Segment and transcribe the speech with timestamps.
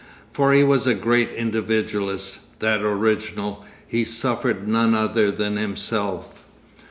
[0.33, 6.43] For he was a great individualist, that original, he suffered none other than himself.